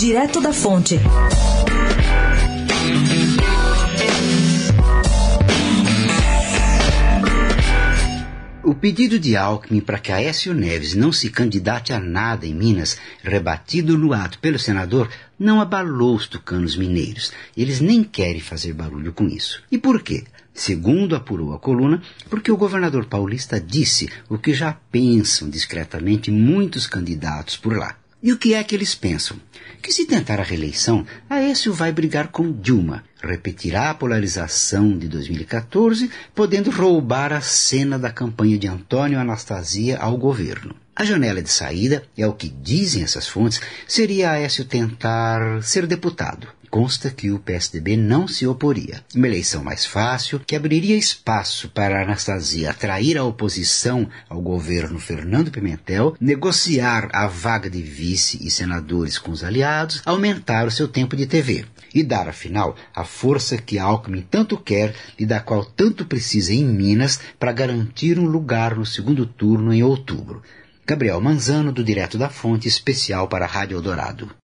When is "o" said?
8.64-8.74, 22.50-22.56, 24.30-24.38, 28.32-28.36, 42.26-42.34, 47.30-47.38, 60.66-60.70